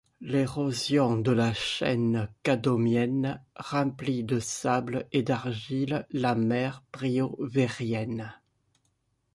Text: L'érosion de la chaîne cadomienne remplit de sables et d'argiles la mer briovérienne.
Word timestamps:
L'érosion 0.21 1.15
de 1.17 1.29
la 1.31 1.53
chaîne 1.53 2.27
cadomienne 2.41 3.39
remplit 3.55 4.23
de 4.23 4.39
sables 4.39 5.07
et 5.11 5.21
d'argiles 5.21 6.07
la 6.11 6.33
mer 6.33 6.81
briovérienne. 6.91 8.33